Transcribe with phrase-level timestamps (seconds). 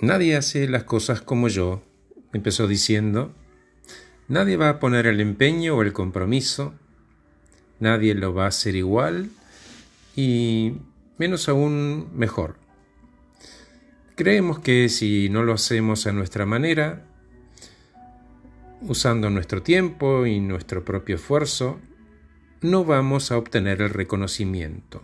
[0.00, 1.82] Nadie hace las cosas como yo,
[2.32, 3.34] empezó diciendo.
[4.28, 6.72] Nadie va a poner el empeño o el compromiso.
[7.80, 9.28] Nadie lo va a hacer igual
[10.16, 10.72] y
[11.18, 12.56] menos aún mejor.
[14.16, 17.04] Creemos que si no lo hacemos a nuestra manera,
[18.80, 21.78] usando nuestro tiempo y nuestro propio esfuerzo,
[22.62, 25.02] no vamos a obtener el reconocimiento.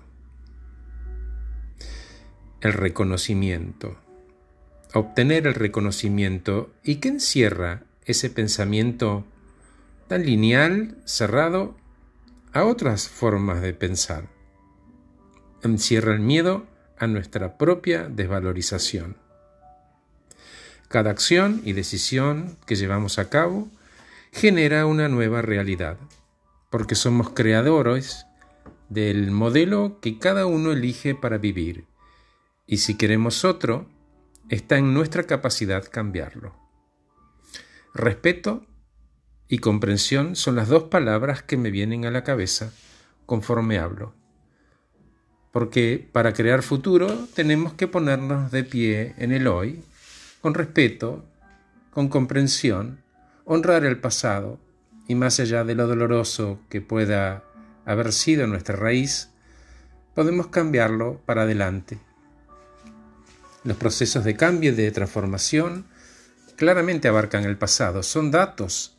[2.62, 4.05] El reconocimiento
[4.98, 9.24] obtener el reconocimiento y que encierra ese pensamiento
[10.08, 11.76] tan lineal, cerrado,
[12.52, 14.28] a otras formas de pensar.
[15.62, 16.66] Encierra el miedo
[16.98, 19.16] a nuestra propia desvalorización.
[20.88, 23.68] Cada acción y decisión que llevamos a cabo
[24.32, 25.98] genera una nueva realidad,
[26.70, 28.26] porque somos creadores
[28.88, 31.84] del modelo que cada uno elige para vivir.
[32.66, 33.88] Y si queremos otro,
[34.48, 36.54] está en nuestra capacidad cambiarlo.
[37.94, 38.66] Respeto
[39.48, 42.72] y comprensión son las dos palabras que me vienen a la cabeza
[43.26, 44.14] conforme hablo.
[45.52, 49.82] Porque para crear futuro tenemos que ponernos de pie en el hoy,
[50.42, 51.24] con respeto,
[51.90, 53.02] con comprensión,
[53.44, 54.60] honrar el pasado
[55.08, 57.44] y más allá de lo doloroso que pueda
[57.84, 59.30] haber sido nuestra raíz,
[60.14, 61.98] podemos cambiarlo para adelante
[63.66, 65.86] los procesos de cambio y de transformación
[66.56, 68.96] claramente abarcan el pasado, son datos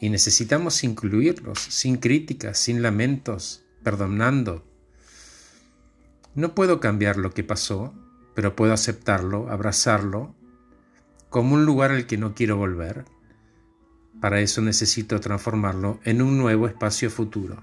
[0.00, 4.64] y necesitamos incluirlos sin críticas, sin lamentos, perdonando.
[6.34, 7.94] No puedo cambiar lo que pasó,
[8.34, 10.34] pero puedo aceptarlo, abrazarlo,
[11.28, 13.04] como un lugar al que no quiero volver.
[14.20, 17.62] Para eso necesito transformarlo en un nuevo espacio futuro.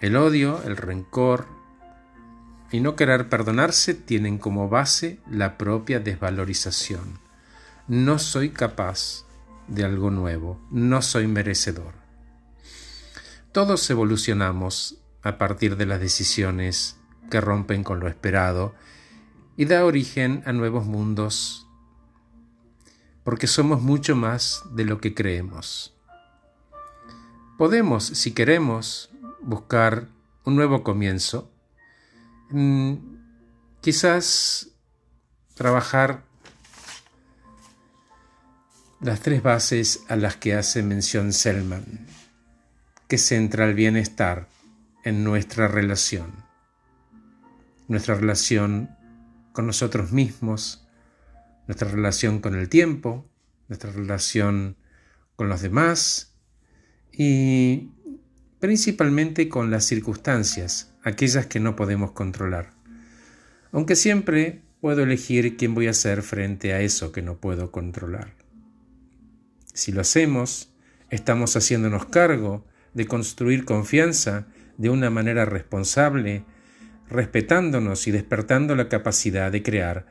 [0.00, 1.57] El odio, el rencor,
[2.70, 7.18] y no querer perdonarse tienen como base la propia desvalorización.
[7.86, 9.24] No soy capaz
[9.68, 11.94] de algo nuevo, no soy merecedor.
[13.52, 16.96] Todos evolucionamos a partir de las decisiones
[17.30, 18.74] que rompen con lo esperado
[19.56, 21.66] y da origen a nuevos mundos,
[23.24, 25.94] porque somos mucho más de lo que creemos.
[27.58, 30.08] Podemos, si queremos, buscar
[30.44, 31.50] un nuevo comienzo,
[32.50, 32.94] Mm,
[33.82, 34.70] quizás
[35.54, 36.24] trabajar
[39.00, 41.84] las tres bases a las que hace mención Selman,
[43.06, 44.48] que centra el bienestar
[45.04, 46.32] en nuestra relación,
[47.86, 48.96] nuestra relación
[49.52, 50.86] con nosotros mismos,
[51.66, 53.28] nuestra relación con el tiempo,
[53.68, 54.76] nuestra relación
[55.36, 56.34] con los demás
[57.12, 57.90] y
[58.60, 62.72] principalmente con las circunstancias aquellas que no podemos controlar.
[63.72, 68.34] Aunque siempre puedo elegir quién voy a ser frente a eso que no puedo controlar.
[69.72, 70.72] Si lo hacemos,
[71.10, 72.64] estamos haciéndonos cargo
[72.94, 74.46] de construir confianza
[74.76, 76.44] de una manera responsable,
[77.08, 80.06] respetándonos y despertando la capacidad de crear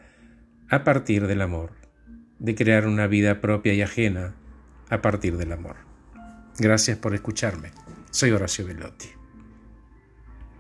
[0.69, 1.71] a partir del amor,
[2.39, 4.35] de crear una vida propia y ajena
[4.89, 5.77] a partir del amor.
[6.59, 7.71] Gracias por escucharme.
[8.09, 9.16] Soy Horacio Velotti.